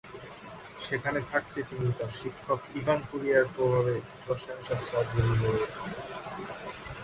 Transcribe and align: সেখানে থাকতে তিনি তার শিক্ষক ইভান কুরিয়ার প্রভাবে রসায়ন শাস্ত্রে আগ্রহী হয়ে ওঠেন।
সেখানে 0.85 1.19
থাকতে 1.31 1.59
তিনি 1.69 1.87
তার 1.99 2.11
শিক্ষক 2.21 2.59
ইভান 2.79 2.99
কুরিয়ার 3.09 3.45
প্রভাবে 3.55 3.93
রসায়ন 4.27 4.61
শাস্ত্রে 4.67 4.95
আগ্রহী 5.01 5.33
হয়ে 5.41 5.59
ওঠেন। 5.63 5.89